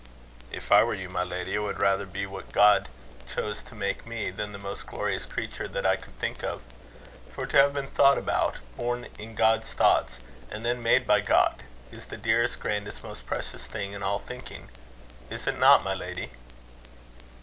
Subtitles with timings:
[0.51, 2.89] "If I were you, my lady, I would rather be what God
[3.31, 6.63] chose to make me, than the most glorious creature that I could think of.
[7.35, 10.17] For to have been thought about born in God's thoughts
[10.49, 14.69] and then made by God, is the dearest, grandest, most precious thing in all thinking.
[15.29, 16.31] Is it not, my lady?"